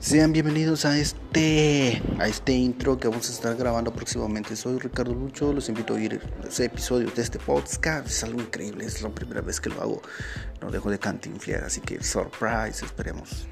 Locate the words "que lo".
9.60-9.82